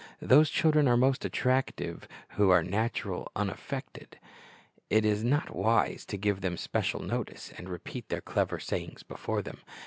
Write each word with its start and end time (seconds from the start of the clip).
Those 0.19 0.49
children 0.49 0.87
are 0.87 0.97
most 0.97 1.25
attractive 1.25 2.07
who 2.29 2.49
are 2.49 2.63
natural, 2.63 3.31
unaffected. 3.35 4.17
It 4.89 5.05
is 5.05 5.23
not 5.23 5.55
wise 5.55 6.07
to 6.07 6.17
give 6.17 6.41
them 6.41 6.57
special 6.57 7.01
notice, 7.03 7.53
and 7.55 7.69
repeat 7.69 8.09
their 8.09 8.19
clever 8.21 8.57
sayings 8.57 9.03
before 9.03 9.43
them. 9.43 9.59